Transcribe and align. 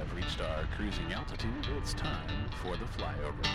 have 0.00 0.14
reached 0.14 0.40
our 0.40 0.64
cruising 0.76 1.12
altitude, 1.12 1.52
it's 1.76 1.92
time 1.92 2.48
for 2.62 2.74
the 2.74 2.86
flyover. 2.86 3.46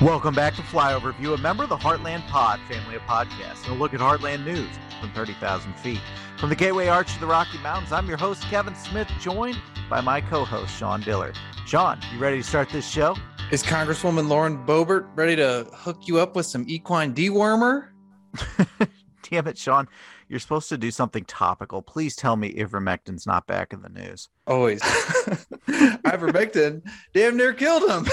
Welcome 0.00 0.34
back 0.34 0.56
to 0.56 0.62
Flyover 0.62 1.16
View, 1.16 1.34
a 1.34 1.38
member 1.38 1.62
of 1.62 1.68
the 1.68 1.76
Heartland 1.76 2.26
Pod 2.26 2.58
family 2.68 2.96
of 2.96 3.02
podcasts, 3.02 3.62
and 3.64 3.76
a 3.76 3.78
look 3.78 3.94
at 3.94 4.00
Heartland 4.00 4.44
news 4.44 4.68
from 5.00 5.12
30,000 5.12 5.72
feet. 5.74 6.00
From 6.36 6.48
the 6.48 6.56
Gateway 6.56 6.88
Arch 6.88 7.14
to 7.14 7.20
the 7.20 7.26
Rocky 7.26 7.58
Mountains, 7.58 7.92
I'm 7.92 8.08
your 8.08 8.18
host, 8.18 8.42
Kevin 8.42 8.74
Smith, 8.74 9.08
joined 9.20 9.58
by 9.88 10.00
my 10.00 10.20
co 10.20 10.44
host, 10.44 10.76
Sean 10.76 11.02
Diller. 11.02 11.32
Sean, 11.64 12.00
you 12.12 12.18
ready 12.18 12.38
to 12.38 12.42
start 12.42 12.70
this 12.70 12.88
show? 12.88 13.16
Is 13.52 13.62
Congresswoman 13.62 14.26
Lauren 14.26 14.66
Boebert 14.66 15.06
ready 15.14 15.36
to 15.36 15.68
hook 15.72 16.08
you 16.08 16.18
up 16.18 16.34
with 16.34 16.46
some 16.46 16.64
equine 16.66 17.14
dewormer? 17.14 17.90
Damn 19.30 19.46
it, 19.46 19.58
Sean. 19.58 19.88
You're 20.28 20.40
supposed 20.40 20.68
to 20.68 20.78
do 20.78 20.90
something 20.90 21.24
topical. 21.24 21.82
Please 21.82 22.16
tell 22.16 22.36
me 22.36 22.54
ivermectin's 22.54 23.26
not 23.26 23.46
back 23.46 23.72
in 23.72 23.82
the 23.82 23.88
news. 23.88 24.28
Always. 24.46 24.80
Ivermectin 25.66 26.82
damn 27.12 27.36
near 27.36 27.52
killed 27.52 27.90
him. 27.90 28.06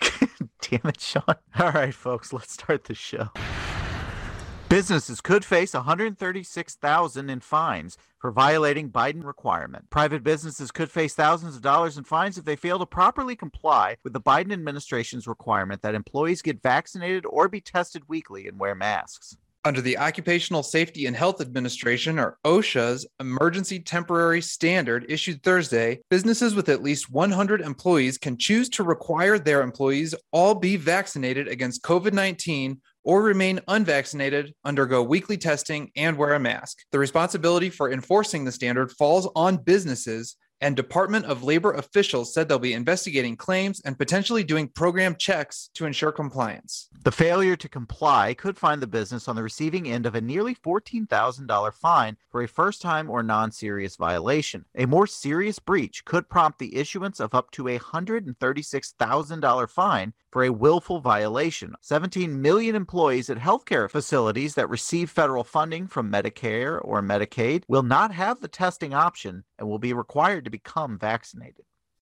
Damn 0.60 0.80
it, 0.88 1.00
Sean. 1.00 1.22
All 1.58 1.72
right, 1.72 1.92
folks, 1.92 2.32
let's 2.32 2.54
start 2.54 2.84
the 2.84 2.94
show. 2.94 3.28
Businesses 4.70 5.20
could 5.20 5.44
face 5.44 5.74
136,000 5.74 7.30
in 7.30 7.40
fines 7.40 7.98
for 8.18 8.32
violating 8.32 8.90
Biden 8.90 9.22
requirement. 9.22 9.90
Private 9.90 10.24
businesses 10.24 10.70
could 10.70 10.90
face 10.90 11.14
thousands 11.14 11.54
of 11.54 11.62
dollars 11.62 11.98
in 11.98 12.04
fines 12.04 12.38
if 12.38 12.46
they 12.46 12.56
fail 12.56 12.78
to 12.78 12.86
properly 12.86 13.36
comply 13.36 13.98
with 14.02 14.14
the 14.14 14.20
Biden 14.20 14.52
administration's 14.52 15.26
requirement 15.26 15.82
that 15.82 15.94
employees 15.94 16.40
get 16.40 16.62
vaccinated 16.62 17.26
or 17.26 17.48
be 17.48 17.60
tested 17.60 18.08
weekly 18.08 18.48
and 18.48 18.58
wear 18.58 18.74
masks. 18.74 19.36
Under 19.66 19.80
the 19.80 19.96
Occupational 19.96 20.62
Safety 20.62 21.06
and 21.06 21.16
Health 21.16 21.40
Administration, 21.40 22.18
or 22.18 22.36
OSHA's 22.44 23.06
emergency 23.18 23.80
temporary 23.80 24.42
standard 24.42 25.06
issued 25.08 25.42
Thursday, 25.42 26.00
businesses 26.10 26.54
with 26.54 26.68
at 26.68 26.82
least 26.82 27.10
100 27.10 27.62
employees 27.62 28.18
can 28.18 28.36
choose 28.36 28.68
to 28.68 28.82
require 28.82 29.38
their 29.38 29.62
employees 29.62 30.14
all 30.32 30.54
be 30.54 30.76
vaccinated 30.76 31.48
against 31.48 31.82
COVID 31.82 32.12
19 32.12 32.78
or 33.04 33.22
remain 33.22 33.58
unvaccinated, 33.68 34.54
undergo 34.66 35.02
weekly 35.02 35.38
testing, 35.38 35.90
and 35.96 36.18
wear 36.18 36.34
a 36.34 36.38
mask. 36.38 36.80
The 36.92 36.98
responsibility 36.98 37.70
for 37.70 37.90
enforcing 37.90 38.44
the 38.44 38.52
standard 38.52 38.92
falls 38.92 39.30
on 39.34 39.56
businesses 39.56 40.36
and 40.64 40.74
Department 40.74 41.26
of 41.26 41.44
Labor 41.44 41.72
officials 41.72 42.32
said 42.32 42.48
they'll 42.48 42.58
be 42.58 42.72
investigating 42.72 43.36
claims 43.36 43.82
and 43.84 43.98
potentially 43.98 44.42
doing 44.42 44.66
program 44.66 45.14
checks 45.14 45.68
to 45.74 45.84
ensure 45.84 46.10
compliance. 46.10 46.88
The 47.02 47.12
failure 47.12 47.54
to 47.54 47.68
comply 47.68 48.32
could 48.32 48.56
find 48.56 48.80
the 48.80 48.86
business 48.86 49.28
on 49.28 49.36
the 49.36 49.42
receiving 49.42 49.86
end 49.86 50.06
of 50.06 50.14
a 50.14 50.22
nearly 50.22 50.54
$14,000 50.54 51.74
fine 51.74 52.16
for 52.30 52.42
a 52.42 52.48
first 52.48 52.80
time 52.80 53.10
or 53.10 53.22
non 53.22 53.52
serious 53.52 53.96
violation. 53.96 54.64
A 54.74 54.86
more 54.86 55.06
serious 55.06 55.58
breach 55.58 56.02
could 56.06 56.30
prompt 56.30 56.58
the 56.58 56.74
issuance 56.76 57.20
of 57.20 57.34
up 57.34 57.50
to 57.50 57.68
a 57.68 57.78
$136,000 57.78 59.68
fine 59.68 60.14
for 60.34 60.42
a 60.42 60.52
willful 60.52 60.98
violation. 60.98 61.76
17 61.82 62.42
million 62.42 62.74
employees 62.74 63.30
at 63.30 63.38
healthcare 63.38 63.88
facilities 63.88 64.56
that 64.56 64.68
receive 64.68 65.08
federal 65.08 65.44
funding 65.44 65.86
from 65.86 66.10
Medicare 66.10 66.80
or 66.82 67.00
Medicaid 67.00 67.62
will 67.68 67.84
not 67.84 68.12
have 68.12 68.40
the 68.40 68.48
testing 68.48 68.92
option 68.92 69.44
and 69.58 69.68
will 69.68 69.78
be 69.78 69.92
required 69.92 70.44
to 70.44 70.50
become 70.50 70.98
vaccinated. 70.98 71.64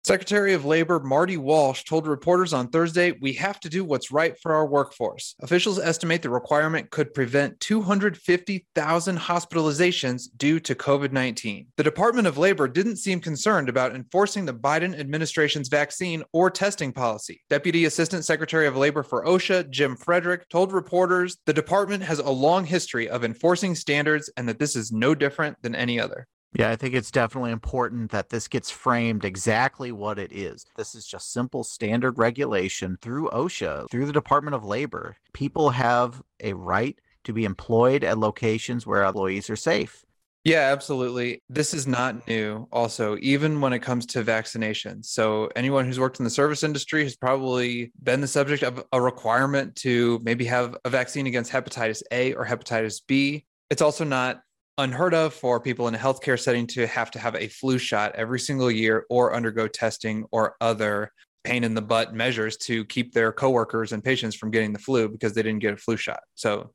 Secretary 0.10 0.54
of 0.54 0.66
Labor 0.66 1.00
Marty 1.02 1.38
Walsh 1.38 1.84
told 1.84 2.08
reporters 2.08 2.54
on 2.54 2.70
Thursday, 2.70 3.12
We 3.12 3.34
have 3.34 3.60
to 3.60 3.70
do 3.70 3.84
what's 3.84 4.12
right 4.12 4.36
for 4.42 4.56
our 4.56 4.66
workforce. 4.66 5.36
Officials 5.42 5.78
estimate 5.78 6.24
the 6.24 6.32
requirement 6.32 6.90
could 6.90 7.14
prevent 7.14 7.60
250,000 7.60 9.18
hospitalizations 9.20 10.24
due 10.38 10.60
to 10.62 10.74
COVID 10.74 11.12
19. 11.12 11.68
The 11.76 11.84
Department 11.84 12.28
of 12.28 12.38
Labor 12.38 12.68
didn't 12.68 12.96
seem 12.96 13.20
concerned 13.20 13.70
about 13.70 13.94
enforcing 13.94 14.46
the 14.46 14.54
Biden 14.54 14.98
administration's 14.98 15.68
vaccine 15.68 16.24
or 16.32 16.50
testing 16.50 16.94
policy. 16.94 17.42
Deputy 17.50 17.86
Assistant 17.86 18.26
Secretary 18.26 18.66
of 18.66 18.78
Labor 18.78 19.04
for 19.04 19.26
OSHA, 19.26 19.70
Jim 19.70 19.98
Frederick, 19.98 20.48
told 20.50 20.72
reporters 20.72 21.38
the 21.46 21.54
department 21.54 22.02
has 22.02 22.20
a 22.20 22.30
long 22.30 22.66
history 22.66 23.10
of 23.10 23.24
enforcing 23.24 23.76
standards 23.76 24.28
and 24.38 24.48
that 24.48 24.60
this 24.60 24.76
is 24.76 24.92
no 24.94 25.14
different 25.14 25.62
than 25.62 25.76
any 25.76 26.00
other. 26.00 26.26
Yeah, 26.54 26.72
I 26.72 26.76
think 26.76 26.96
it's 26.96 27.12
definitely 27.12 27.52
important 27.52 28.12
that 28.12 28.30
this 28.30 28.48
gets 28.48 28.72
framed 28.72 29.24
exactly 29.24 29.92
what 29.92 30.18
it 30.18 30.32
is. 30.32 30.66
This 30.78 30.96
is 30.96 31.06
just 31.06 31.32
simple 31.32 31.64
standard 31.64 32.18
regulation 32.18 32.98
through 33.02 33.30
OSHA, 33.30 33.90
through 33.90 34.08
the 34.08 34.14
Department 34.14 34.56
of 34.56 34.66
Labor. 34.66 35.16
People 35.34 35.70
have 35.70 36.22
a 36.40 36.54
right 36.54 36.98
to 37.26 37.34
be 37.34 37.46
employed 37.46 38.04
at 38.04 38.18
locations 38.18 38.88
where 38.88 39.04
employees 39.04 39.50
are 39.50 39.56
safe. 39.56 40.06
Yeah, 40.46 40.72
absolutely. 40.72 41.44
This 41.50 41.74
is 41.74 41.86
not 41.86 42.26
new, 42.28 42.68
also, 42.72 43.18
even 43.20 43.60
when 43.60 43.74
it 43.74 43.80
comes 43.80 44.06
to 44.08 44.24
vaccinations. 44.24 45.06
So, 45.06 45.50
anyone 45.56 45.86
who's 45.86 46.00
worked 46.00 46.20
in 46.20 46.24
the 46.24 46.30
service 46.30 46.64
industry 46.64 47.04
has 47.04 47.16
probably 47.16 47.92
been 48.02 48.22
the 48.22 48.28
subject 48.28 48.64
of 48.64 48.84
a 48.94 49.02
requirement 49.02 49.76
to 49.78 50.20
maybe 50.24 50.46
have 50.46 50.78
a 50.86 50.90
vaccine 50.90 51.28
against 51.28 51.52
hepatitis 51.52 52.02
A 52.12 52.34
or 52.34 52.46
hepatitis 52.46 53.02
B. 53.06 53.46
It's 53.70 53.82
also 53.82 54.06
not 54.06 54.42
unheard 54.80 55.14
of 55.14 55.34
for 55.34 55.60
people 55.60 55.90
in 55.90 55.96
a 55.96 55.98
healthcare 55.98 56.40
setting 56.40 56.66
to 56.66 56.88
have 56.88 57.12
to 57.12 57.20
have 57.20 57.36
a 57.36 57.50
flu 57.50 57.78
shot 57.78 58.16
every 58.16 58.40
single 58.40 58.72
year 58.72 59.06
or 59.10 59.36
undergo 59.36 59.68
testing 59.68 60.24
or 60.32 60.56
other 60.62 61.12
pain 61.44 61.66
in 61.66 61.74
the 61.74 61.82
butt 61.82 62.14
measures 62.14 62.56
to 62.56 62.86
keep 62.86 63.14
their 63.14 63.34
coworkers 63.34 63.92
and 63.92 64.02
patients 64.02 64.36
from 64.36 64.52
getting 64.52 64.72
the 64.72 64.80
flu 64.80 65.10
because 65.10 65.34
they 65.34 65.44
didn't 65.44 65.60
get 65.60 65.74
a 65.74 65.78
flu 65.78 65.98
shot. 65.98 66.22
So 66.36 66.72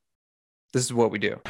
this 0.75 0.85
is 0.85 0.93
what 0.93 1.11
we 1.11 1.19
do. 1.19 1.41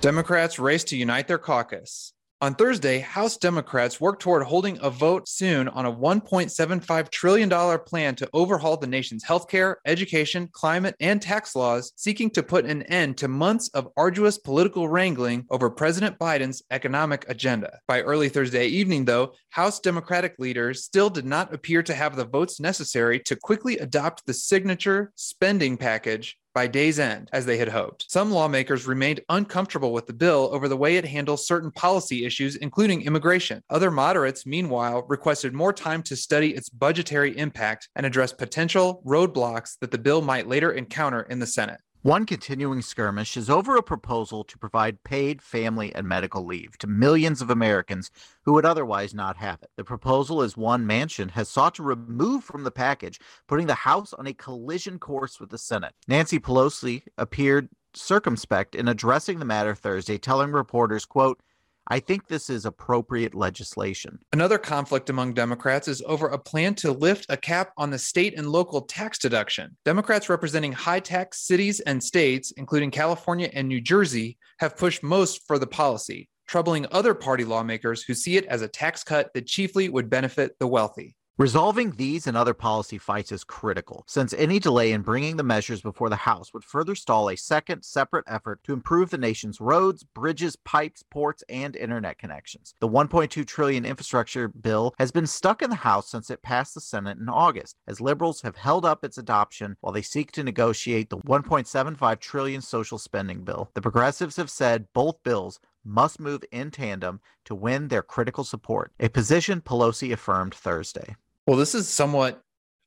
Democrats 0.00 0.58
race 0.58 0.82
to 0.84 0.96
unite 0.96 1.28
their 1.28 1.38
caucus. 1.38 2.12
On 2.42 2.54
Thursday, 2.54 3.00
House 3.00 3.36
Democrats 3.36 4.00
work 4.00 4.18
toward 4.18 4.44
holding 4.44 4.78
a 4.80 4.88
vote 4.88 5.28
soon 5.28 5.68
on 5.68 5.84
a 5.84 5.92
$1.75 5.92 7.10
trillion 7.10 7.78
plan 7.80 8.14
to 8.14 8.30
overhaul 8.32 8.78
the 8.78 8.86
nation's 8.86 9.22
healthcare, 9.22 9.74
education, 9.84 10.48
climate, 10.50 10.96
and 11.00 11.20
tax 11.20 11.54
laws, 11.54 11.92
seeking 11.96 12.30
to 12.30 12.42
put 12.42 12.64
an 12.64 12.80
end 12.84 13.18
to 13.18 13.28
months 13.28 13.68
of 13.74 13.88
arduous 13.94 14.38
political 14.38 14.88
wrangling 14.88 15.44
over 15.50 15.68
President 15.68 16.18
Biden's 16.18 16.62
economic 16.70 17.28
agenda. 17.28 17.78
By 17.86 18.00
early 18.00 18.30
Thursday 18.30 18.68
evening, 18.68 19.04
though, 19.04 19.34
House 19.50 19.78
Democratic 19.78 20.36
leaders 20.38 20.82
still 20.82 21.10
did 21.10 21.26
not 21.26 21.52
appear 21.52 21.82
to 21.82 21.94
have 21.94 22.16
the 22.16 22.24
votes 22.24 22.58
necessary 22.58 23.20
to 23.20 23.36
quickly 23.36 23.76
adopt 23.76 24.24
the 24.24 24.32
signature 24.32 25.12
spending 25.14 25.76
package 25.76 26.38
by 26.54 26.66
day's 26.66 26.98
end, 26.98 27.28
as 27.32 27.46
they 27.46 27.58
had 27.58 27.68
hoped. 27.68 28.10
Some 28.10 28.30
lawmakers 28.30 28.86
remained 28.86 29.20
uncomfortable 29.28 29.92
with 29.92 30.06
the 30.06 30.12
bill 30.12 30.50
over 30.52 30.68
the 30.68 30.76
way 30.76 30.96
it 30.96 31.04
handles 31.04 31.46
certain 31.46 31.70
policy 31.70 32.24
issues, 32.24 32.56
including 32.56 33.02
immigration. 33.02 33.62
Other 33.70 33.90
moderates, 33.90 34.46
meanwhile, 34.46 35.04
requested 35.08 35.54
more 35.54 35.72
time 35.72 36.02
to 36.04 36.16
study 36.16 36.54
its 36.54 36.68
budgetary 36.68 37.36
impact 37.38 37.88
and 37.96 38.04
address 38.04 38.32
potential 38.32 39.02
roadblocks 39.06 39.78
that 39.80 39.90
the 39.90 39.98
bill 39.98 40.22
might 40.22 40.48
later 40.48 40.72
encounter 40.72 41.22
in 41.22 41.38
the 41.38 41.46
Senate. 41.46 41.80
One 42.02 42.24
continuing 42.24 42.80
skirmish 42.80 43.36
is 43.36 43.50
over 43.50 43.76
a 43.76 43.82
proposal 43.82 44.42
to 44.44 44.56
provide 44.56 45.04
paid 45.04 45.42
family 45.42 45.94
and 45.94 46.08
medical 46.08 46.46
leave 46.46 46.78
to 46.78 46.86
millions 46.86 47.42
of 47.42 47.50
Americans 47.50 48.10
who 48.46 48.54
would 48.54 48.64
otherwise 48.64 49.12
not 49.12 49.36
have 49.36 49.62
it. 49.62 49.68
The 49.76 49.84
proposal 49.84 50.40
is 50.40 50.56
one 50.56 50.86
Manchin 50.86 51.32
has 51.32 51.50
sought 51.50 51.74
to 51.74 51.82
remove 51.82 52.42
from 52.42 52.64
the 52.64 52.70
package, 52.70 53.20
putting 53.46 53.66
the 53.66 53.74
House 53.74 54.14
on 54.14 54.26
a 54.26 54.32
collision 54.32 54.98
course 54.98 55.38
with 55.38 55.50
the 55.50 55.58
Senate. 55.58 55.92
Nancy 56.08 56.40
Pelosi 56.40 57.02
appeared 57.18 57.68
circumspect 57.92 58.74
in 58.74 58.88
addressing 58.88 59.38
the 59.38 59.44
matter 59.44 59.74
Thursday, 59.74 60.16
telling 60.16 60.52
reporters, 60.52 61.04
quote, 61.04 61.42
I 61.92 61.98
think 61.98 62.28
this 62.28 62.48
is 62.48 62.66
appropriate 62.66 63.34
legislation. 63.34 64.20
Another 64.32 64.58
conflict 64.58 65.10
among 65.10 65.34
Democrats 65.34 65.88
is 65.88 66.00
over 66.06 66.28
a 66.28 66.38
plan 66.38 66.76
to 66.76 66.92
lift 66.92 67.26
a 67.28 67.36
cap 67.36 67.72
on 67.76 67.90
the 67.90 67.98
state 67.98 68.38
and 68.38 68.48
local 68.48 68.82
tax 68.82 69.18
deduction. 69.18 69.76
Democrats 69.84 70.28
representing 70.28 70.70
high 70.70 71.00
tax 71.00 71.40
cities 71.40 71.80
and 71.80 72.00
states, 72.00 72.52
including 72.52 72.92
California 72.92 73.50
and 73.52 73.66
New 73.66 73.80
Jersey, 73.80 74.38
have 74.60 74.76
pushed 74.76 75.02
most 75.02 75.44
for 75.48 75.58
the 75.58 75.66
policy, 75.66 76.28
troubling 76.46 76.86
other 76.92 77.12
party 77.12 77.44
lawmakers 77.44 78.04
who 78.04 78.14
see 78.14 78.36
it 78.36 78.46
as 78.46 78.62
a 78.62 78.68
tax 78.68 79.02
cut 79.02 79.34
that 79.34 79.48
chiefly 79.48 79.88
would 79.88 80.08
benefit 80.08 80.56
the 80.60 80.68
wealthy. 80.68 81.16
Resolving 81.40 81.92
these 81.92 82.26
and 82.26 82.36
other 82.36 82.52
policy 82.52 82.98
fights 82.98 83.32
is 83.32 83.44
critical, 83.44 84.04
since 84.06 84.34
any 84.34 84.58
delay 84.58 84.92
in 84.92 85.00
bringing 85.00 85.38
the 85.38 85.42
measures 85.42 85.80
before 85.80 86.10
the 86.10 86.16
House 86.16 86.52
would 86.52 86.64
further 86.64 86.94
stall 86.94 87.30
a 87.30 87.36
second 87.36 87.82
separate 87.82 88.26
effort 88.28 88.62
to 88.64 88.74
improve 88.74 89.08
the 89.08 89.16
nation's 89.16 89.58
roads, 89.58 90.04
bridges, 90.04 90.56
pipes, 90.56 91.02
ports, 91.10 91.42
and 91.48 91.76
internet 91.76 92.18
connections. 92.18 92.74
The 92.80 92.90
1.2 92.90 93.46
trillion 93.46 93.86
infrastructure 93.86 94.48
bill 94.48 94.92
has 94.98 95.12
been 95.12 95.26
stuck 95.26 95.62
in 95.62 95.70
the 95.70 95.76
House 95.76 96.10
since 96.10 96.28
it 96.28 96.42
passed 96.42 96.74
the 96.74 96.80
Senate 96.82 97.16
in 97.16 97.30
August, 97.30 97.74
as 97.88 98.02
liberals 98.02 98.42
have 98.42 98.56
held 98.56 98.84
up 98.84 99.02
its 99.02 99.16
adoption 99.16 99.78
while 99.80 99.94
they 99.94 100.02
seek 100.02 100.32
to 100.32 100.44
negotiate 100.44 101.08
the 101.08 101.16
1.75 101.16 102.20
trillion 102.20 102.60
social 102.60 102.98
spending 102.98 103.44
bill. 103.44 103.70
The 103.72 103.80
progressives 103.80 104.36
have 104.36 104.50
said 104.50 104.88
both 104.92 105.22
bills 105.22 105.58
must 105.86 106.20
move 106.20 106.44
in 106.52 106.70
tandem 106.70 107.18
to 107.46 107.54
win 107.54 107.88
their 107.88 108.02
critical 108.02 108.44
support, 108.44 108.92
a 109.00 109.08
position 109.08 109.62
Pelosi 109.62 110.12
affirmed 110.12 110.54
Thursday. 110.54 111.16
Well, 111.50 111.58
this 111.58 111.74
is 111.74 111.88
somewhat 111.88 112.40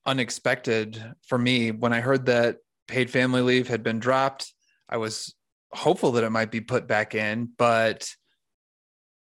unexpected 0.06 1.04
for 1.28 1.38
me. 1.38 1.72
When 1.72 1.92
I 1.92 2.00
heard 2.00 2.28
that 2.28 2.60
paid 2.88 3.10
family 3.10 3.42
leave 3.42 3.68
had 3.68 3.84
been 3.84 4.00
dropped, 4.00 4.54
I 4.88 4.96
was 4.96 5.36
hopeful 5.74 6.14
that 6.14 6.24
it 6.24 6.30
might 6.30 6.50
be 6.50 6.62
put 6.62 6.88
back 6.88 7.14
in, 7.14 7.50
but 7.58 8.10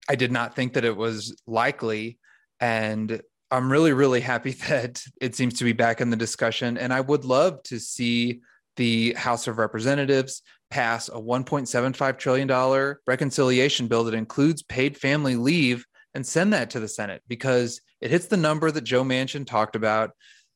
I 0.10 0.16
did 0.16 0.32
not 0.32 0.56
think 0.56 0.74
that 0.74 0.86
it 0.86 0.98
was 0.98 1.40
likely. 1.46 2.18
And 2.60 3.22
I'm 3.52 3.72
really, 3.72 3.94
really 3.94 4.22
happy 4.22 4.52
that 4.70 5.04
it 5.22 5.36
seems 5.36 5.60
to 5.60 5.66
be 5.66 5.74
back 5.74 6.02
in 6.02 6.10
the 6.10 6.18
discussion. 6.18 6.76
And 6.76 6.92
I 6.92 7.02
would 7.02 7.24
love 7.24 7.62
to 7.66 7.80
see 7.80 8.42
the 8.76 9.14
House 9.14 9.48
of 9.48 9.60
Representatives 9.60 10.42
pass 10.72 11.10
a 11.10 11.22
$1.75 11.22 12.18
trillion 12.18 12.96
reconciliation 13.06 13.86
bill 13.86 14.04
that 14.06 14.16
includes 14.16 14.64
paid 14.64 14.98
family 14.98 15.36
leave 15.36 15.86
and 16.16 16.26
send 16.26 16.54
that 16.54 16.72
to 16.72 16.80
the 16.80 16.88
Senate 16.88 17.22
because 17.28 17.82
it 18.02 18.12
hits 18.12 18.28
the 18.28 18.38
number 18.38 18.70
that 18.72 18.84
Joe 18.84 19.04
Manchin 19.04 19.46
talked 19.46 19.76
about. 19.76 20.12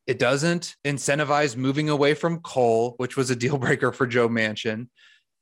It 0.07 0.19
doesn't 0.19 0.75
incentivize 0.85 1.55
moving 1.55 1.89
away 1.89 2.13
from 2.13 2.39
coal, 2.41 2.95
which 2.97 3.15
was 3.15 3.29
a 3.29 3.35
deal 3.35 3.57
breaker 3.59 3.91
for 3.91 4.07
Joe 4.07 4.29
Manchin. 4.29 4.87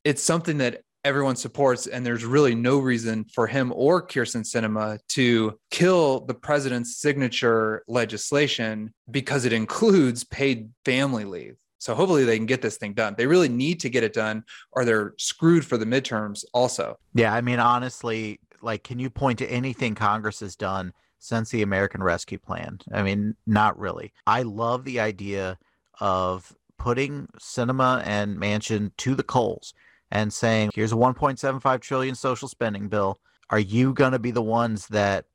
It's 0.03 0.23
something 0.23 0.59
that 0.59 0.81
everyone 1.05 1.35
supports, 1.35 1.87
and 1.87 2.05
there's 2.05 2.25
really 2.25 2.55
no 2.55 2.79
reason 2.79 3.25
for 3.33 3.47
him 3.47 3.71
or 3.75 4.05
Kyrsten 4.05 4.43
Sinema 4.43 4.99
to 5.09 5.57
kill 5.71 6.25
the 6.25 6.33
president's 6.33 6.97
signature 6.97 7.83
legislation 7.87 8.93
because 9.09 9.45
it 9.45 9.53
includes 9.53 10.23
paid 10.23 10.69
family 10.85 11.25
leave. 11.25 11.55
So 11.79 11.95
hopefully 11.95 12.25
they 12.25 12.35
can 12.35 12.45
get 12.45 12.61
this 12.61 12.77
thing 12.77 12.93
done. 12.93 13.15
They 13.17 13.25
really 13.25 13.47
need 13.47 13.79
to 13.81 13.89
get 13.89 14.03
it 14.03 14.11
done, 14.13 14.43
or 14.73 14.83
they're 14.83 15.13
screwed 15.17 15.65
for 15.65 15.77
the 15.77 15.85
midterms. 15.85 16.43
Also, 16.53 16.97
yeah. 17.13 17.33
I 17.33 17.39
mean, 17.39 17.59
honestly, 17.59 18.41
like, 18.61 18.83
can 18.83 18.99
you 18.99 19.09
point 19.09 19.39
to 19.39 19.49
anything 19.49 19.95
Congress 19.95 20.41
has 20.41 20.57
done 20.57 20.91
since 21.19 21.49
the 21.49 21.61
American 21.61 22.01
Rescue 22.01 22.39
Plan? 22.39 22.79
I 22.91 23.03
mean, 23.03 23.35
not 23.45 23.77
really. 23.77 24.13
I 24.25 24.41
love 24.41 24.85
the 24.85 24.99
idea 24.99 25.57
of 25.99 26.53
putting 26.77 27.27
Sinema 27.39 28.01
and 28.05 28.37
Manchin 28.37 28.91
to 28.97 29.13
the 29.13 29.23
coals 29.23 29.73
and 30.11 30.33
saying, 30.33 30.71
here's 30.73 30.91
a 30.91 30.95
1.75 30.95 31.81
trillion 31.81 32.15
social 32.15 32.47
spending 32.47 32.87
bill. 32.87 33.19
Are 33.49 33.59
you 33.59 33.93
going 33.93 34.13
to 34.13 34.19
be 34.19 34.31
the 34.31 34.41
ones 34.41 34.87
that 34.87 35.25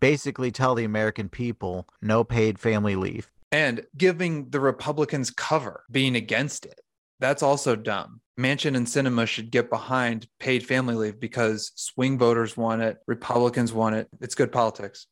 basically 0.00 0.50
tell 0.50 0.74
the 0.74 0.84
American 0.84 1.28
people 1.28 1.86
no 2.00 2.24
paid 2.24 2.58
family 2.58 2.96
leave? 2.96 3.30
And 3.52 3.86
giving 3.96 4.50
the 4.50 4.60
Republicans 4.60 5.30
cover 5.30 5.84
being 5.90 6.16
against 6.16 6.66
it. 6.66 6.80
That's 7.20 7.42
also 7.42 7.76
dumb. 7.76 8.20
Manchin 8.38 8.76
and 8.76 8.86
Sinema 8.86 9.26
should 9.26 9.50
get 9.50 9.68
behind 9.68 10.28
paid 10.38 10.64
family 10.64 10.94
leave 10.94 11.18
because 11.18 11.72
swing 11.74 12.16
voters 12.16 12.56
want 12.56 12.82
it, 12.82 12.98
Republicans 13.08 13.72
want 13.72 13.96
it. 13.96 14.08
It's 14.20 14.36
good 14.36 14.52
politics. 14.52 15.08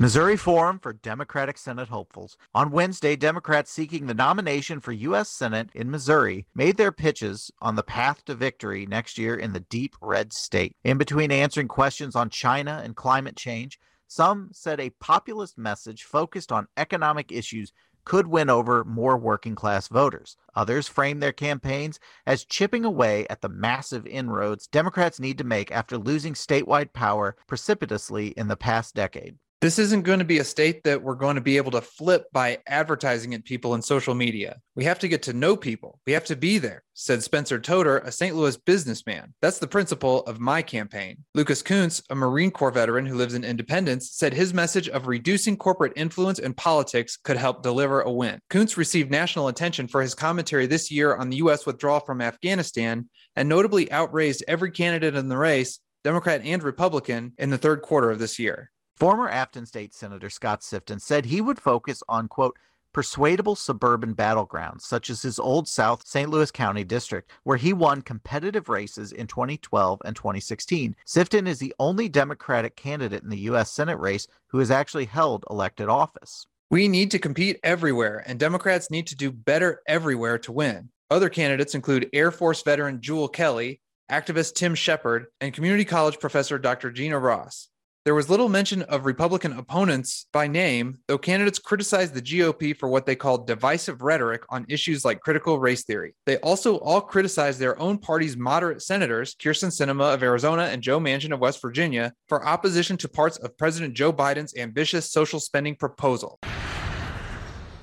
Missouri 0.00 0.36
Forum 0.36 0.78
for 0.78 0.94
Democratic 0.94 1.58
Senate 1.58 1.88
hopefuls. 1.88 2.38
On 2.54 2.70
Wednesday, 2.70 3.14
Democrats 3.14 3.70
seeking 3.70 4.06
the 4.06 4.14
nomination 4.14 4.80
for 4.80 4.92
U.S. 4.92 5.28
Senate 5.28 5.68
in 5.74 5.90
Missouri 5.90 6.46
made 6.54 6.78
their 6.78 6.92
pitches 6.92 7.50
on 7.60 7.74
the 7.74 7.82
path 7.82 8.24
to 8.24 8.34
victory 8.34 8.86
next 8.86 9.18
year 9.18 9.34
in 9.34 9.52
the 9.52 9.60
deep 9.60 9.94
red 10.00 10.32
state. 10.32 10.76
In 10.84 10.96
between 10.96 11.30
answering 11.30 11.68
questions 11.68 12.16
on 12.16 12.30
China 12.30 12.80
and 12.82 12.96
climate 12.96 13.36
change, 13.36 13.78
some 14.06 14.48
said 14.52 14.80
a 14.80 14.90
populist 15.00 15.58
message 15.58 16.04
focused 16.04 16.50
on 16.50 16.68
economic 16.78 17.30
issues 17.30 17.72
could 18.08 18.26
win 18.26 18.48
over 18.48 18.84
more 18.84 19.18
working 19.18 19.54
class 19.54 19.86
voters. 19.86 20.38
Others 20.54 20.88
frame 20.88 21.20
their 21.20 21.30
campaigns 21.30 22.00
as 22.26 22.46
chipping 22.46 22.82
away 22.82 23.26
at 23.28 23.42
the 23.42 23.50
massive 23.50 24.06
inroads 24.06 24.66
Democrats 24.66 25.20
need 25.20 25.36
to 25.36 25.44
make 25.44 25.70
after 25.70 25.98
losing 25.98 26.32
statewide 26.32 26.94
power 26.94 27.36
precipitously 27.46 28.28
in 28.28 28.48
the 28.48 28.56
past 28.56 28.94
decade 28.94 29.36
this 29.60 29.80
isn't 29.80 30.02
going 30.02 30.20
to 30.20 30.24
be 30.24 30.38
a 30.38 30.44
state 30.44 30.84
that 30.84 31.02
we're 31.02 31.16
going 31.16 31.34
to 31.34 31.40
be 31.40 31.56
able 31.56 31.72
to 31.72 31.80
flip 31.80 32.26
by 32.32 32.58
advertising 32.68 33.34
at 33.34 33.44
people 33.44 33.74
in 33.74 33.82
social 33.82 34.14
media. 34.14 34.60
We 34.76 34.84
have 34.84 35.00
to 35.00 35.08
get 35.08 35.22
to 35.24 35.32
know 35.32 35.56
people. 35.56 35.98
We 36.06 36.12
have 36.12 36.24
to 36.26 36.36
be 36.36 36.58
there, 36.58 36.84
said 36.94 37.24
Spencer 37.24 37.58
Toder, 37.58 37.98
a 37.98 38.12
St. 38.12 38.36
Louis 38.36 38.56
businessman. 38.56 39.34
That's 39.42 39.58
the 39.58 39.66
principle 39.66 40.20
of 40.22 40.38
my 40.38 40.62
campaign. 40.62 41.24
Lucas 41.34 41.60
Kunce, 41.60 42.00
a 42.08 42.14
Marine 42.14 42.52
Corps 42.52 42.70
veteran 42.70 43.04
who 43.04 43.16
lives 43.16 43.34
in 43.34 43.42
Independence, 43.42 44.12
said 44.12 44.32
his 44.32 44.54
message 44.54 44.88
of 44.88 45.08
reducing 45.08 45.56
corporate 45.56 45.94
influence 45.96 46.38
in 46.38 46.54
politics 46.54 47.16
could 47.16 47.36
help 47.36 47.64
deliver 47.64 48.00
a 48.00 48.12
win. 48.12 48.38
Kunce 48.50 48.76
received 48.76 49.10
national 49.10 49.48
attention 49.48 49.88
for 49.88 50.02
his 50.02 50.14
commentary 50.14 50.66
this 50.66 50.88
year 50.88 51.16
on 51.16 51.30
the 51.30 51.38
U.S. 51.38 51.66
withdrawal 51.66 52.00
from 52.00 52.20
Afghanistan 52.20 53.08
and 53.34 53.48
notably 53.48 53.90
outraised 53.90 54.44
every 54.46 54.70
candidate 54.70 55.16
in 55.16 55.28
the 55.28 55.36
race, 55.36 55.80
Democrat 56.04 56.42
and 56.44 56.62
Republican, 56.62 57.32
in 57.38 57.50
the 57.50 57.58
third 57.58 57.82
quarter 57.82 58.12
of 58.12 58.20
this 58.20 58.38
year. 58.38 58.70
Former 58.98 59.30
Affton 59.30 59.64
State 59.64 59.94
Senator 59.94 60.28
Scott 60.28 60.62
Sifton 60.62 61.00
said 61.00 61.24
he 61.24 61.40
would 61.40 61.60
focus 61.60 62.02
on, 62.08 62.26
quote, 62.26 62.58
persuadable 62.92 63.54
suburban 63.54 64.12
battlegrounds, 64.12 64.80
such 64.80 65.08
as 65.08 65.22
his 65.22 65.38
Old 65.38 65.68
South 65.68 66.04
St. 66.04 66.28
Louis 66.28 66.50
County 66.50 66.82
district, 66.82 67.30
where 67.44 67.58
he 67.58 67.72
won 67.72 68.02
competitive 68.02 68.68
races 68.68 69.12
in 69.12 69.28
2012 69.28 70.02
and 70.04 70.16
2016. 70.16 70.96
Sifton 71.06 71.46
is 71.46 71.60
the 71.60 71.72
only 71.78 72.08
Democratic 72.08 72.74
candidate 72.74 73.22
in 73.22 73.28
the 73.28 73.38
U.S. 73.38 73.70
Senate 73.70 74.00
race 74.00 74.26
who 74.48 74.58
has 74.58 74.72
actually 74.72 75.04
held 75.04 75.44
elected 75.48 75.88
office. 75.88 76.48
We 76.68 76.88
need 76.88 77.12
to 77.12 77.20
compete 77.20 77.60
everywhere, 77.62 78.24
and 78.26 78.36
Democrats 78.36 78.90
need 78.90 79.06
to 79.06 79.14
do 79.14 79.30
better 79.30 79.80
everywhere 79.86 80.38
to 80.38 80.50
win. 80.50 80.88
Other 81.08 81.28
candidates 81.28 81.76
include 81.76 82.10
Air 82.12 82.32
Force 82.32 82.62
veteran 82.62 83.00
Jewel 83.00 83.28
Kelly, 83.28 83.80
activist 84.10 84.54
Tim 84.54 84.74
Shepard, 84.74 85.26
and 85.40 85.54
community 85.54 85.84
college 85.84 86.18
professor 86.18 86.58
Dr. 86.58 86.90
Gina 86.90 87.16
Ross. 87.16 87.68
There 88.08 88.14
was 88.14 88.30
little 88.30 88.48
mention 88.48 88.80
of 88.84 89.04
Republican 89.04 89.52
opponents 89.52 90.28
by 90.32 90.46
name, 90.46 90.96
though 91.08 91.18
candidates 91.18 91.58
criticized 91.58 92.14
the 92.14 92.22
GOP 92.22 92.74
for 92.74 92.88
what 92.88 93.04
they 93.04 93.14
called 93.14 93.46
divisive 93.46 94.00
rhetoric 94.00 94.44
on 94.48 94.64
issues 94.66 95.04
like 95.04 95.20
critical 95.20 95.60
race 95.60 95.84
theory. 95.84 96.14
They 96.24 96.38
also 96.38 96.76
all 96.76 97.02
criticized 97.02 97.60
their 97.60 97.78
own 97.78 97.98
party's 97.98 98.34
moderate 98.34 98.80
senators, 98.80 99.34
Kyrsten 99.34 99.68
Sinema 99.68 100.14
of 100.14 100.22
Arizona 100.22 100.62
and 100.72 100.82
Joe 100.82 100.98
Manchin 100.98 101.34
of 101.34 101.40
West 101.40 101.60
Virginia, 101.60 102.14
for 102.30 102.46
opposition 102.46 102.96
to 102.96 103.10
parts 103.10 103.36
of 103.36 103.58
President 103.58 103.92
Joe 103.92 104.10
Biden's 104.10 104.56
ambitious 104.56 105.12
social 105.12 105.38
spending 105.38 105.76
proposal. 105.76 106.38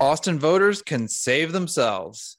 Austin 0.00 0.40
voters 0.40 0.82
can 0.82 1.06
save 1.06 1.52
themselves. 1.52 2.36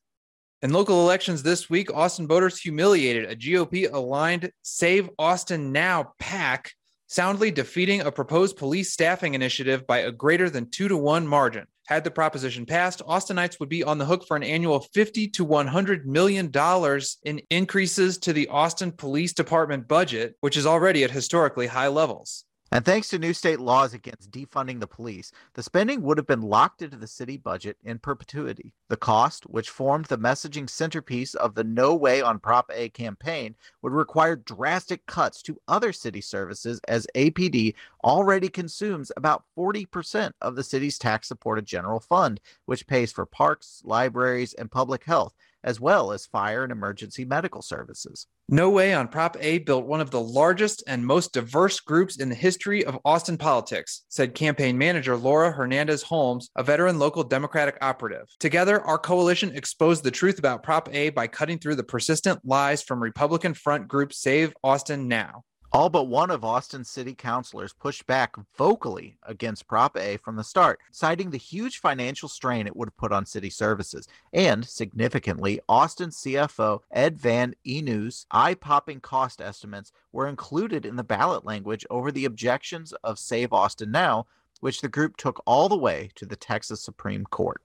In 0.61 0.73
local 0.73 0.99
elections 1.03 1.41
this 1.41 1.69
week, 1.69 1.93
Austin 1.93 2.27
voters 2.27 2.59
humiliated 2.59 3.31
a 3.31 3.35
GOP 3.37 3.89
aligned 3.89 4.51
Save 4.61 5.09
Austin 5.17 5.71
Now 5.71 6.11
PAC 6.19 6.73
soundly 7.07 7.51
defeating 7.51 8.01
a 8.01 8.11
proposed 8.11 8.57
police 8.57 8.91
staffing 8.91 9.33
initiative 9.33 9.87
by 9.87 9.99
a 9.99 10.11
greater 10.11 10.49
than 10.49 10.69
two 10.69 10.87
to 10.87 10.97
one 10.97 11.25
margin. 11.25 11.65
Had 11.87 12.03
the 12.03 12.11
proposition 12.11 12.65
passed, 12.65 13.01
Austinites 13.07 13.61
would 13.61 13.69
be 13.69 13.83
on 13.83 13.97
the 13.97 14.05
hook 14.05 14.27
for 14.27 14.35
an 14.35 14.43
annual 14.43 14.81
50 14.93 15.29
to 15.29 15.45
100 15.45 16.05
million 16.05 16.51
dollars 16.51 17.17
in 17.23 17.41
increases 17.49 18.17
to 18.19 18.33
the 18.33 18.49
Austin 18.49 18.91
Police 18.91 19.31
Department 19.31 19.87
budget, 19.87 20.35
which 20.41 20.57
is 20.57 20.65
already 20.65 21.05
at 21.05 21.11
historically 21.11 21.67
high 21.67 21.87
levels. 21.87 22.43
And 22.69 22.83
thanks 22.83 23.07
to 23.09 23.19
new 23.19 23.33
state 23.33 23.61
laws 23.61 23.93
against 23.93 24.29
defunding 24.29 24.81
the 24.81 24.87
police, 24.87 25.31
the 25.53 25.63
spending 25.63 26.01
would 26.01 26.17
have 26.17 26.27
been 26.27 26.41
locked 26.41 26.81
into 26.81 26.97
the 26.97 27.07
city 27.07 27.37
budget 27.37 27.77
in 27.81 27.97
perpetuity. 27.97 28.73
The 28.89 28.97
cost, 28.97 29.45
which 29.45 29.69
formed 29.69 30.05
the 30.05 30.17
messaging 30.17 30.69
centerpiece 30.69 31.33
of 31.33 31.55
the 31.55 31.63
No 31.63 31.95
Way 31.95 32.21
on 32.21 32.39
Prop 32.39 32.69
A 32.73 32.89
campaign, 32.89 33.55
would 33.81 33.93
require 33.93 34.35
drastic 34.35 35.05
cuts 35.05 35.41
to 35.43 35.61
other 35.69 35.93
city 35.93 36.19
services 36.19 36.81
as 36.89 37.07
APD 37.15 37.73
already 38.03 38.49
consumes 38.49 39.13
about 39.15 39.45
40% 39.57 40.33
of 40.41 40.57
the 40.57 40.63
city's 40.63 40.97
tax 40.97 41.29
supported 41.29 41.65
general 41.65 42.01
fund, 42.01 42.41
which 42.65 42.85
pays 42.85 43.13
for 43.13 43.25
parks, 43.25 43.81
libraries, 43.85 44.53
and 44.53 44.69
public 44.69 45.05
health 45.05 45.33
as 45.67 45.81
well 45.81 46.13
as 46.13 46.25
fire 46.25 46.63
and 46.63 46.71
emergency 46.71 47.25
medical 47.25 47.61
services. 47.61 48.25
No 48.47 48.69
Way 48.69 48.93
on 48.93 49.09
Prop 49.09 49.35
A 49.41 49.57
built 49.57 49.85
one 49.85 49.99
of 49.99 50.11
the 50.11 50.21
largest 50.21 50.81
and 50.87 51.05
most 51.05 51.33
diverse 51.33 51.81
groups 51.81 52.17
in 52.17 52.29
the 52.29 52.35
history 52.35 52.85
of 52.85 52.97
Austin 53.03 53.37
politics, 53.37 54.05
said 54.07 54.33
campaign 54.33 54.77
manager 54.77 55.17
Laura 55.17 55.51
Hernandez 55.51 56.03
Holmes, 56.03 56.49
a 56.55 56.63
veteran 56.63 56.97
local 56.97 57.25
Democratic 57.25 57.77
operative. 57.81 58.27
Together, 58.39 58.81
our 58.81 58.97
coalition 58.97 59.53
exposed 59.53 60.05
the 60.05 60.11
truth 60.11 60.39
about 60.39 60.63
Prop 60.63 60.87
A 60.93 61.09
by 61.09 61.27
cutting 61.27 61.59
through 61.59 61.75
the 61.75 61.83
persistent 61.83 62.39
lies 62.45 62.81
from 62.81 63.03
Republican 63.03 63.53
front 63.53 63.89
group 63.89 64.13
Save 64.13 64.53
Austin 64.63 65.09
Now. 65.09 65.43
All 65.77 65.89
but 65.89 66.07
one 66.07 66.31
of 66.31 66.43
Austin's 66.43 66.89
city 66.89 67.13
councilors 67.13 67.71
pushed 67.71 68.07
back 68.07 68.35
vocally 68.57 69.19
against 69.21 69.67
Prop 69.67 69.95
A 69.95 70.17
from 70.17 70.35
the 70.35 70.43
start, 70.43 70.79
citing 70.91 71.29
the 71.29 71.37
huge 71.37 71.77
financial 71.81 72.27
strain 72.27 72.65
it 72.65 72.75
would 72.75 72.87
have 72.87 72.97
put 72.97 73.11
on 73.11 73.27
city 73.27 73.51
services. 73.51 74.07
And 74.33 74.65
significantly, 74.65 75.59
Austin 75.69 76.09
CFO 76.09 76.79
Ed 76.89 77.19
Van 77.19 77.53
Eenoo's 77.63 78.25
eye 78.31 78.55
popping 78.55 78.99
cost 78.99 79.39
estimates 79.39 79.91
were 80.11 80.27
included 80.27 80.83
in 80.83 80.95
the 80.95 81.03
ballot 81.03 81.45
language 81.45 81.85
over 81.91 82.11
the 82.11 82.25
objections 82.25 82.91
of 83.03 83.19
Save 83.19 83.53
Austin 83.53 83.91
Now, 83.91 84.25
which 84.61 84.81
the 84.81 84.89
group 84.89 85.15
took 85.15 85.43
all 85.45 85.69
the 85.69 85.77
way 85.77 86.09
to 86.15 86.25
the 86.25 86.35
Texas 86.35 86.81
Supreme 86.81 87.25
Court. 87.25 87.61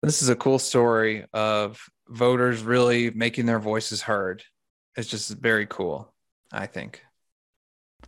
This 0.00 0.22
is 0.22 0.28
a 0.28 0.36
cool 0.36 0.60
story 0.60 1.26
of 1.32 1.90
voters 2.06 2.62
really 2.62 3.10
making 3.10 3.46
their 3.46 3.58
voices 3.58 4.00
heard. 4.00 4.44
It's 4.96 5.08
just 5.08 5.28
very 5.38 5.66
cool, 5.66 6.14
I 6.52 6.66
think. 6.66 7.02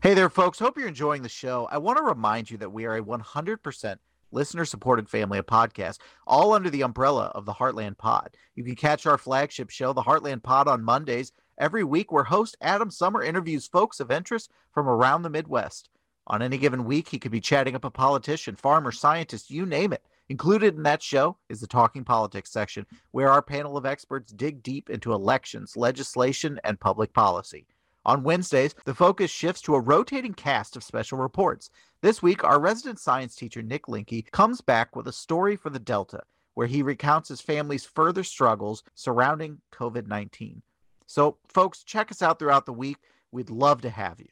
Hey 0.02 0.14
there, 0.14 0.28
folks. 0.28 0.58
Hope 0.58 0.76
you're 0.76 0.88
enjoying 0.88 1.22
the 1.22 1.28
show. 1.28 1.66
I 1.70 1.78
want 1.78 1.96
to 1.96 2.04
remind 2.04 2.50
you 2.50 2.58
that 2.58 2.72
we 2.72 2.84
are 2.84 2.96
a 2.96 3.02
100% 3.02 3.96
listener 4.32 4.64
supported 4.64 5.08
family 5.08 5.38
of 5.38 5.46
podcasts, 5.46 5.98
all 6.26 6.52
under 6.52 6.68
the 6.68 6.82
umbrella 6.82 7.32
of 7.34 7.46
the 7.46 7.54
Heartland 7.54 7.96
Pod. 7.96 8.36
You 8.54 8.64
can 8.64 8.74
catch 8.74 9.06
our 9.06 9.16
flagship 9.16 9.70
show, 9.70 9.92
the 9.92 10.02
Heartland 10.02 10.42
Pod, 10.42 10.68
on 10.68 10.84
Mondays 10.84 11.32
Every 11.56 11.84
week, 11.84 12.10
where 12.10 12.24
host 12.24 12.56
Adam 12.60 12.90
Sommer 12.90 13.22
interviews 13.22 13.68
folks 13.68 14.00
of 14.00 14.10
interest 14.10 14.50
from 14.72 14.88
around 14.88 15.22
the 15.22 15.30
Midwest. 15.30 15.88
On 16.26 16.42
any 16.42 16.58
given 16.58 16.84
week, 16.84 17.08
he 17.08 17.18
could 17.18 17.30
be 17.30 17.40
chatting 17.40 17.76
up 17.76 17.84
a 17.84 17.90
politician, 17.90 18.56
farmer, 18.56 18.90
scientist, 18.90 19.50
you 19.50 19.64
name 19.64 19.92
it. 19.92 20.02
Included 20.28 20.74
in 20.74 20.82
that 20.84 21.02
show 21.02 21.36
is 21.48 21.60
the 21.60 21.66
Talking 21.66 22.02
Politics 22.02 22.50
section, 22.50 22.86
where 23.12 23.30
our 23.30 23.42
panel 23.42 23.76
of 23.76 23.86
experts 23.86 24.32
dig 24.32 24.62
deep 24.62 24.90
into 24.90 25.12
elections, 25.12 25.76
legislation, 25.76 26.58
and 26.64 26.80
public 26.80 27.12
policy. 27.12 27.66
On 28.06 28.22
Wednesdays, 28.22 28.74
the 28.84 28.94
focus 28.94 29.30
shifts 29.30 29.62
to 29.62 29.74
a 29.74 29.80
rotating 29.80 30.34
cast 30.34 30.76
of 30.76 30.84
special 30.84 31.16
reports. 31.16 31.70
This 32.02 32.22
week, 32.22 32.44
our 32.44 32.60
resident 32.60 32.98
science 32.98 33.34
teacher, 33.34 33.62
Nick 33.62 33.88
Linke, 33.88 34.30
comes 34.30 34.60
back 34.60 34.94
with 34.94 35.08
a 35.08 35.12
story 35.12 35.56
for 35.56 35.70
the 35.70 35.78
Delta, 35.78 36.22
where 36.52 36.66
he 36.66 36.82
recounts 36.82 37.30
his 37.30 37.40
family's 37.40 37.86
further 37.86 38.22
struggles 38.22 38.82
surrounding 38.94 39.58
COVID 39.72 40.06
19. 40.06 40.60
So, 41.06 41.38
folks, 41.48 41.82
check 41.82 42.10
us 42.10 42.20
out 42.20 42.38
throughout 42.38 42.66
the 42.66 42.72
week. 42.74 42.98
We'd 43.32 43.50
love 43.50 43.80
to 43.82 43.90
have 43.90 44.20
you. 44.20 44.28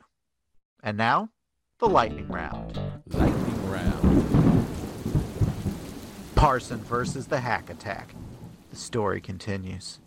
And 0.82 0.98
now, 0.98 1.30
the 1.78 1.88
lightning 1.88 2.28
round. 2.28 2.78
Lightning 3.08 3.70
round. 3.70 4.66
Parson 6.34 6.80
versus 6.80 7.26
the 7.26 7.40
hack 7.40 7.70
attack. 7.70 8.14
The 8.70 8.76
story 8.76 9.20
continues. 9.20 9.98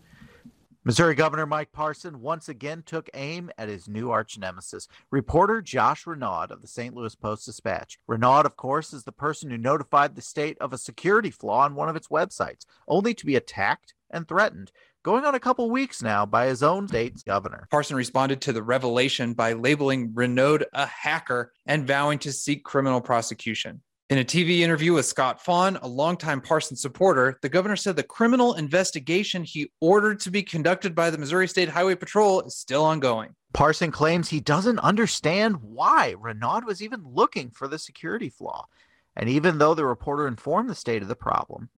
Missouri 0.87 1.15
Governor 1.15 1.47
Mike 1.47 1.71
Parson 1.71 2.21
once 2.21 2.47
again 2.47 2.83
took 2.85 3.09
aim 3.15 3.49
at 3.57 3.69
his 3.69 3.87
new 3.87 4.11
arch 4.11 4.37
nemesis, 4.37 4.87
reporter 5.09 5.59
Josh 5.59 6.05
Renaud 6.05 6.51
of 6.51 6.61
the 6.61 6.67
St. 6.67 6.93
Louis 6.93 7.15
Post 7.15 7.47
Dispatch. 7.47 7.97
Renaud, 8.05 8.41
of 8.41 8.55
course, 8.55 8.93
is 8.93 9.03
the 9.03 9.11
person 9.11 9.49
who 9.49 9.57
notified 9.57 10.13
the 10.13 10.21
state 10.21 10.57
of 10.61 10.73
a 10.73 10.77
security 10.77 11.31
flaw 11.31 11.61
on 11.61 11.73
one 11.73 11.89
of 11.89 11.95
its 11.95 12.09
websites, 12.09 12.67
only 12.87 13.15
to 13.15 13.25
be 13.25 13.35
attacked 13.35 13.95
and 14.11 14.27
threatened, 14.27 14.71
going 15.01 15.25
on 15.25 15.33
a 15.33 15.39
couple 15.39 15.71
weeks 15.71 16.03
now 16.03 16.23
by 16.23 16.45
his 16.45 16.61
own 16.61 16.87
state's 16.87 17.23
governor. 17.23 17.67
Parson 17.71 17.97
responded 17.97 18.39
to 18.41 18.53
the 18.53 18.61
revelation 18.61 19.33
by 19.33 19.53
labeling 19.53 20.11
Renaud 20.13 20.65
a 20.71 20.85
hacker 20.85 21.51
and 21.65 21.87
vowing 21.87 22.19
to 22.19 22.31
seek 22.31 22.63
criminal 22.63 23.01
prosecution. 23.01 23.81
In 24.11 24.19
a 24.19 24.23
TV 24.23 24.59
interview 24.59 24.93
with 24.93 25.07
Scott 25.07 25.43
Faughn, 25.43 25.77
a 25.81 25.87
longtime 25.87 26.39
Parson 26.39 26.77
supporter, 26.77 27.39
the 27.41 27.49
governor 27.49 27.75
said 27.75 27.95
the 27.95 28.03
criminal 28.03 28.53
investigation 28.53 29.43
he 29.43 29.71
ordered 29.81 30.19
to 30.19 30.29
be 30.29 30.43
conducted 30.43 30.93
by 30.93 31.09
the 31.09 31.17
Missouri 31.17 31.47
State 31.47 31.69
Highway 31.69 31.95
Patrol 31.95 32.41
is 32.41 32.55
still 32.55 32.83
ongoing. 32.83 33.33
Parson 33.53 33.89
claims 33.89 34.29
he 34.29 34.39
doesn't 34.39 34.77
understand 34.77 35.55
why 35.55 36.13
Renaud 36.19 36.67
was 36.67 36.83
even 36.83 37.01
looking 37.03 37.49
for 37.49 37.67
the 37.67 37.79
security 37.79 38.29
flaw. 38.29 38.67
And 39.15 39.27
even 39.27 39.57
though 39.57 39.73
the 39.73 39.87
reporter 39.87 40.27
informed 40.27 40.69
the 40.69 40.75
state 40.75 41.01
of 41.01 41.07
the 41.07 41.15
problem, 41.15 41.69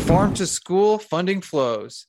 Farm 0.00 0.34
to 0.34 0.48
school 0.48 0.98
funding 0.98 1.40
flows. 1.40 2.08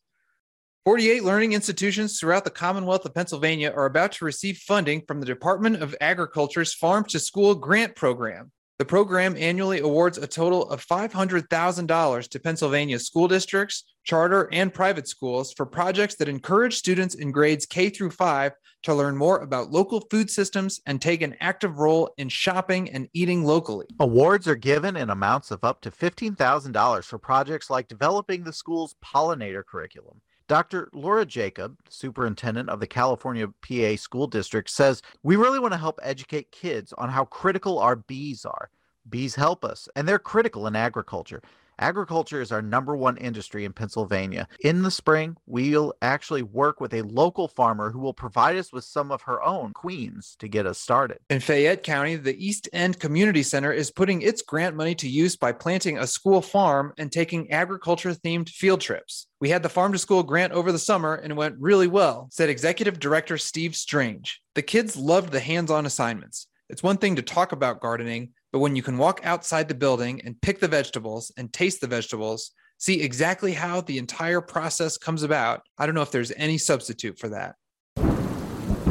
48 0.84 1.24
learning 1.24 1.54
institutions 1.54 2.20
throughout 2.20 2.44
the 2.44 2.50
Commonwealth 2.50 3.06
of 3.06 3.14
Pennsylvania 3.14 3.72
are 3.72 3.86
about 3.86 4.14
to 4.14 4.26
receive 4.26 4.58
funding 4.58 5.04
from 5.08 5.20
the 5.20 5.26
Department 5.28 5.84
of 5.84 5.96
Agriculture's 6.02 6.74
Farm 6.74 7.04
to 7.06 7.20
School 7.20 7.54
grant 7.54 7.96
program. 7.96 8.52
The 8.78 8.84
program 8.84 9.38
annually 9.38 9.80
awards 9.80 10.18
a 10.18 10.28
total 10.28 10.70
of 10.70 10.86
$500,000 10.86 12.28
to 12.28 12.40
Pennsylvania 12.42 13.00
school 13.00 13.30
districts, 13.30 13.86
charter, 14.04 14.50
and 14.52 14.74
private 14.74 15.08
schools 15.08 15.54
for 15.54 15.66
projects 15.66 16.16
that 16.16 16.28
encourage 16.28 16.76
students 16.76 17.16
in 17.16 17.32
grades 17.32 17.66
K 17.66 17.90
through 17.90 18.10
5 18.10 18.52
to 18.84 18.94
learn 18.94 19.16
more 19.16 19.40
about 19.40 19.72
local 19.72 20.02
food 20.12 20.30
systems 20.30 20.82
and 20.86 21.02
take 21.02 21.22
an 21.22 21.38
active 21.40 21.80
role 21.80 22.14
in 22.18 22.28
shopping 22.28 22.90
and 22.92 23.08
eating 23.14 23.46
locally. 23.46 23.86
awards 24.02 24.46
are 24.46 24.56
given 24.56 24.98
in 24.98 25.10
amounts 25.10 25.52
of 25.52 25.64
up 25.64 25.80
to 25.80 25.90
$15,000 25.90 27.06
for 27.06 27.18
projects 27.18 27.70
like 27.70 27.88
developing 27.88 28.44
the 28.44 28.52
school's 28.52 28.96
pollinator 29.02 29.64
curriculum. 29.66 30.20
Dr. 30.48 30.90
Laura 30.94 31.26
Jacob, 31.26 31.78
superintendent 31.90 32.70
of 32.70 32.80
the 32.80 32.86
California 32.86 33.48
PA 33.48 33.96
School 33.96 34.28
District, 34.28 34.70
says 34.70 35.02
we 35.24 35.36
really 35.36 35.60
want 35.60 35.74
to 35.74 35.80
help 35.80 36.00
educate 36.04 36.52
kids 36.52 36.94
on 37.00 37.10
how 37.10 37.26
critical 37.26 37.80
our 37.80 37.96
bees 37.96 38.46
are. 38.46 38.70
Bees 39.10 39.36
help 39.36 39.66
us, 39.66 39.90
and 39.96 40.08
they're 40.08 40.20
critical 40.20 40.68
in 40.68 40.76
agriculture. 40.76 41.42
Agriculture 41.80 42.42
is 42.42 42.52
our 42.54 42.62
number 42.62 42.96
one 42.96 43.18
industry 43.18 43.66
in 43.66 43.74
Pennsylvania. 43.74 44.48
In 44.62 44.82
the 44.82 44.92
spring, 44.92 45.36
we'll 45.46 45.94
actually 46.02 46.42
work 46.42 46.80
with 46.80 46.94
a 46.94 47.02
local 47.02 47.50
farmer 47.50 47.92
who 47.92 48.00
will 48.00 48.14
provide 48.14 48.56
us 48.56 48.72
with 48.72 48.86
some 48.86 49.12
of 49.12 49.24
her 49.24 49.44
own 49.44 49.74
queens 49.74 50.38
to 50.40 50.48
get 50.48 50.66
us 50.66 50.78
started. 50.78 51.20
In 51.30 51.42
Fayette 51.42 51.84
County, 51.84 52.16
the 52.16 52.46
East 52.46 52.70
End 52.72 53.00
Community 53.00 53.44
Center 53.44 53.74
is 53.74 53.92
putting 53.92 54.22
its 54.22 54.42
grant 54.42 54.76
money 54.76 54.96
to 54.96 55.10
use 55.10 55.36
by 55.36 55.52
planting 55.52 55.98
a 55.98 56.08
school 56.08 56.42
farm 56.42 56.94
and 56.98 57.12
taking 57.12 57.52
agriculture 57.52 58.14
themed 58.14 58.50
field 58.50 58.80
trips. 58.80 59.28
We 59.42 59.50
had 59.50 59.62
the 59.62 59.70
farm 59.70 59.92
to 59.92 59.98
school 59.98 60.24
grant 60.24 60.54
over 60.54 60.72
the 60.72 60.80
summer 60.80 61.16
and 61.16 61.32
it 61.32 61.36
went 61.36 61.60
really 61.60 61.88
well, 61.88 62.30
said 62.32 62.50
Executive 62.50 63.00
Director 63.00 63.38
Steve 63.38 63.76
Strange. 63.76 64.42
The 64.54 64.62
kids 64.62 64.96
loved 64.96 65.32
the 65.34 65.42
hands 65.42 65.70
on 65.70 65.86
assignments. 65.86 66.48
It's 66.70 66.82
one 66.82 66.98
thing 66.98 67.18
to 67.18 67.22
talk 67.22 67.52
about 67.52 67.80
gardening, 67.80 68.30
but 68.56 68.60
when 68.60 68.78
you 68.78 68.82
can 68.82 68.98
walk 68.98 69.20
outside 69.26 69.68
the 69.68 69.76
building 69.76 70.22
and 70.24 70.40
pick 70.40 70.62
the 70.62 70.68
vegetables 70.70 71.30
and 71.36 71.52
taste 71.52 71.82
the 71.82 71.88
vegetables, 71.88 72.52
see 72.78 73.02
exactly 73.02 73.52
how 73.52 73.82
the 73.82 73.98
entire 73.98 74.40
process 74.40 74.98
comes 74.98 75.24
about, 75.24 75.64
I 75.78 75.86
don't 75.86 75.94
know 75.94 76.02
if 76.02 76.12
there's 76.12 76.32
any 76.38 76.58
substitute 76.58 77.20
for 77.20 77.28
that. 77.28 77.56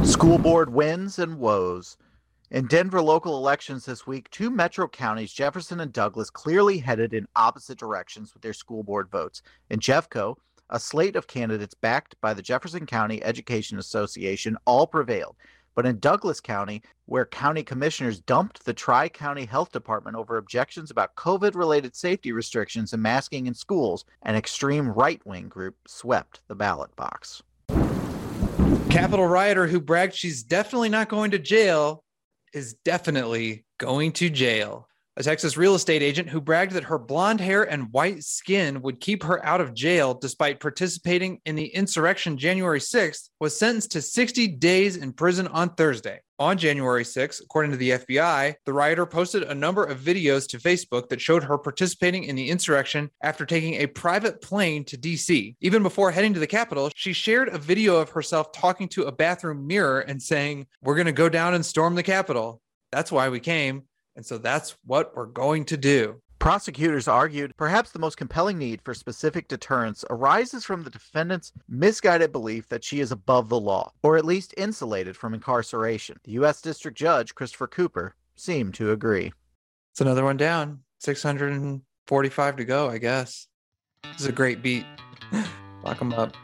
School 0.04 0.37
board 0.37 0.71
wins 0.71 1.18
and 1.18 1.38
woes. 1.38 1.97
In 2.50 2.66
Denver 2.66 3.00
local 3.00 3.38
elections 3.38 3.87
this 3.87 4.06
week, 4.06 4.28
two 4.28 4.50
metro 4.50 4.87
counties, 4.87 5.33
Jefferson 5.33 5.80
and 5.80 5.94
Douglas, 5.94 6.28
clearly 6.28 6.76
headed 6.76 7.14
in 7.14 7.26
opposite 7.35 7.78
directions 7.78 8.35
with 8.35 8.42
their 8.42 8.52
school 8.52 8.83
board 8.83 9.09
votes. 9.11 9.40
In 9.71 9.80
Jeffco, 9.80 10.37
a 10.68 10.78
slate 10.78 11.16
of 11.16 11.26
candidates 11.26 11.73
backed 11.73 12.21
by 12.21 12.35
the 12.35 12.42
Jefferson 12.42 12.85
County 12.85 13.25
Education 13.25 13.78
Association 13.78 14.59
all 14.66 14.87
prevailed. 14.87 15.37
But 15.75 15.87
in 15.87 15.99
Douglas 15.99 16.40
County, 16.40 16.83
where 17.07 17.26
county 17.26 17.62
commissioners 17.62 18.21
dumped 18.21 18.64
the 18.64 18.73
Tri 18.73 19.09
County 19.09 19.45
Health 19.45 19.73
Department 19.73 20.16
over 20.16 20.37
objections 20.37 20.90
about 20.90 21.16
COVID 21.16 21.54
related 21.54 21.97
safety 21.97 22.33
restrictions 22.33 22.93
and 22.93 23.02
masking 23.02 23.47
in 23.47 23.54
schools, 23.54 24.04
an 24.23 24.37
extreme 24.37 24.88
right 24.88 25.25
wing 25.26 25.49
group 25.49 25.76
swept 25.87 26.40
the 26.49 26.54
ballot 26.54 26.95
box. 26.97 27.43
Capitol 28.90 29.26
rioter 29.26 29.66
who 29.66 29.81
bragged 29.81 30.14
she's 30.14 30.43
definitely 30.45 30.88
not 30.88 31.09
going 31.09 31.33
to 31.33 31.38
jail 31.38 32.04
is 32.52 32.75
definitely 32.85 33.64
going 33.78 34.12
to 34.12 34.31
jail. 34.31 34.88
A 35.16 35.23
Texas 35.23 35.56
real 35.56 35.76
estate 35.76 36.02
agent 36.02 36.28
who 36.28 36.40
bragged 36.40 36.73
that 36.73 36.83
her 36.83 36.99
blonde 36.99 37.40
hair 37.40 37.62
and 37.62 37.92
white 37.92 38.25
skin 38.25 38.83
would 38.83 38.99
keep 38.99 39.23
her 39.23 39.44
out 39.47 39.61
of 39.61 39.73
jail 39.73 40.12
despite 40.12 40.59
participating 40.59 41.40
in 41.44 41.54
the 41.54 41.68
insurrection 41.68 42.37
January 42.37 42.80
6th 42.80 43.28
was 43.38 43.56
sentenced 43.56 43.92
to 43.92 44.02
60 44.02 44.49
days 44.49 44.97
in 44.97 45.12
prison 45.12 45.47
on 45.47 45.73
Thursday. 45.76 46.18
On 46.40 46.59
January 46.59 47.04
6th, 47.04 47.40
according 47.44 47.71
to 47.71 47.76
the 47.76 47.90
FBI, 47.90 48.56
the 48.66 48.73
rioter 48.73 49.06
posted 49.06 49.44
a 49.44 49.54
number 49.54 49.85
of 49.85 50.00
videos 50.00 50.49
to 50.49 50.59
Facebook 50.59 51.09
that 51.11 51.21
showed 51.21 51.44
her 51.44 51.59
participating 51.59 52.25
in 52.25 52.35
the 52.35 52.50
insurrection 52.50 53.09
after 53.23 53.47
taking 53.47 53.75
a 53.75 53.87
private 53.87 54.42
plane 54.42 54.85
to 54.87 54.99
DC. 54.99 55.54
Even 55.61 55.85
before 55.85 56.11
heading 56.11 56.35
to 56.35 56.40
the 56.40 56.47
Capitol, 56.49 56.90
she 56.97 57.12
shared 57.12 57.50
a 57.50 57.59
video 57.59 57.99
of 57.99 58.11
herself 58.11 58.50
talking 58.50 58.88
to 58.88 59.04
a 59.04 59.12
bathroom 59.12 59.64
mirror 59.64 60.00
and 60.00 60.21
saying, 60.21 60.66
We're 60.83 60.97
going 60.97 61.06
to 61.06 61.12
go 61.12 61.28
down 61.28 61.54
and 61.54 61.64
storm 61.64 61.94
the 61.94 62.02
Capitol. 62.02 62.61
That's 62.90 63.12
why 63.12 63.28
we 63.28 63.38
came. 63.38 63.85
And 64.16 64.25
so 64.25 64.38
that's 64.38 64.76
what 64.85 65.14
we're 65.16 65.26
going 65.26 65.64
to 65.66 65.76
do. 65.76 66.21
Prosecutors 66.38 67.09
argued 67.09 67.56
perhaps 67.56 67.90
the 67.90 67.99
most 67.99 68.18
compelling 68.18 68.59
need 68.59 68.83
for 68.83 68.92
specific 68.92 69.49
deterrence 69.49 70.04
arises 70.11 70.64
from 70.64 70.83
the 70.83 70.90
defendant's 70.90 71.52
misguided 71.68 72.33
belief 72.33 72.68
that 72.68 72.85
she 72.85 73.00
is 73.00 73.11
above 73.11 73.49
the 73.49 73.59
law, 73.59 73.92
or 74.02 74.18
at 74.18 74.26
least 74.26 74.52
insulated 74.59 75.16
from 75.16 75.33
incarceration. 75.33 76.18
The 76.25 76.33
U.S. 76.33 76.61
District 76.61 76.99
Judge, 76.99 77.35
Christopher 77.35 77.66
Cooper, 77.66 78.14
seemed 78.37 78.75
to 78.75 78.92
agree. 78.92 79.33
It's 79.92 80.02
another 80.02 80.25
one 80.25 80.37
down. 80.37 80.80
645 80.99 82.56
to 82.56 82.64
go, 82.64 82.90
I 82.90 82.99
guess. 82.99 83.47
This 84.02 84.21
is 84.21 84.26
a 84.26 84.33
great 84.33 84.61
beat. 84.61 84.85
Lock 85.83 85.99
them 85.99 86.12
up. 86.12 86.37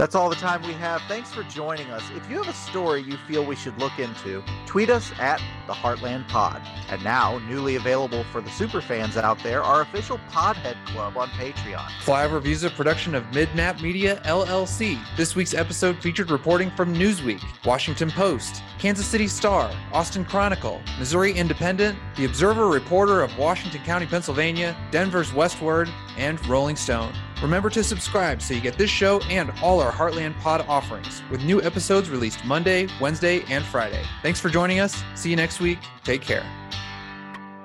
That's 0.00 0.14
all 0.14 0.30
the 0.30 0.36
time 0.36 0.62
we 0.62 0.72
have. 0.72 1.02
Thanks 1.08 1.30
for 1.30 1.42
joining 1.42 1.90
us. 1.90 2.02
If 2.16 2.30
you 2.30 2.38
have 2.38 2.48
a 2.48 2.54
story 2.54 3.02
you 3.02 3.18
feel 3.28 3.44
we 3.44 3.54
should 3.54 3.78
look 3.78 3.98
into, 3.98 4.42
tweet 4.64 4.88
us 4.88 5.12
at 5.18 5.42
the 5.66 5.74
Heartland 5.74 6.26
Pod. 6.26 6.62
And 6.88 7.04
now, 7.04 7.36
newly 7.40 7.76
available 7.76 8.24
for 8.32 8.40
the 8.40 8.48
superfans 8.48 9.18
out 9.18 9.38
there, 9.42 9.62
our 9.62 9.82
official 9.82 10.18
Podhead 10.30 10.82
Club 10.86 11.18
on 11.18 11.28
Patreon. 11.28 11.86
Flyover 12.02 12.40
Views 12.40 12.64
a 12.64 12.70
production 12.70 13.14
of 13.14 13.24
Midnap 13.24 13.82
Media 13.82 14.22
LLC. 14.24 14.98
This 15.18 15.36
week's 15.36 15.52
episode 15.52 16.00
featured 16.00 16.30
reporting 16.30 16.70
from 16.70 16.94
Newsweek, 16.94 17.44
Washington 17.66 18.10
Post, 18.10 18.62
Kansas 18.78 19.06
City 19.06 19.28
Star, 19.28 19.70
Austin 19.92 20.24
Chronicle, 20.24 20.80
Missouri 20.98 21.32
Independent, 21.32 21.98
The 22.16 22.24
Observer 22.24 22.68
Reporter 22.68 23.20
of 23.20 23.36
Washington 23.36 23.82
County, 23.82 24.06
Pennsylvania, 24.06 24.74
Denver's 24.90 25.32
Westword, 25.32 25.90
and 26.16 26.42
Rolling 26.46 26.76
Stone. 26.76 27.12
Remember 27.42 27.70
to 27.70 27.82
subscribe 27.82 28.42
so 28.42 28.54
you 28.54 28.60
get 28.60 28.76
this 28.76 28.90
show 28.90 29.20
and 29.22 29.50
all 29.62 29.80
our 29.80 29.92
Heartland 29.92 30.38
Pod 30.40 30.64
offerings, 30.68 31.22
with 31.30 31.42
new 31.42 31.62
episodes 31.62 32.10
released 32.10 32.44
Monday, 32.44 32.88
Wednesday, 33.00 33.42
and 33.48 33.64
Friday. 33.64 34.04
Thanks 34.22 34.40
for 34.40 34.48
joining 34.48 34.80
us. 34.80 35.02
See 35.14 35.30
you 35.30 35.36
next 35.36 35.60
week. 35.60 35.78
Take 36.04 36.22
care. 36.22 36.44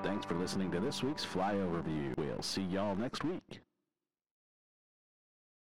Thanks 0.02 0.24
for 0.24 0.34
listening 0.34 0.70
to 0.70 0.80
this 0.80 1.02
week's 1.02 1.24
Flyover 1.24 1.82
View. 1.84 2.14
We'll 2.16 2.42
see 2.42 2.62
y'all 2.62 2.96
next 2.96 3.24
week. 3.24 3.60